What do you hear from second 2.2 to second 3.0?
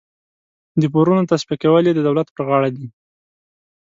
پر غاړه دي.